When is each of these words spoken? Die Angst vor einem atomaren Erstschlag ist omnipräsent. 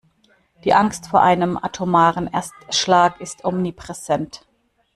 Die 0.63 0.73
Angst 0.73 1.09
vor 1.09 1.21
einem 1.21 1.57
atomaren 1.57 2.25
Erstschlag 2.25 3.21
ist 3.21 3.45
omnipräsent. 3.45 4.47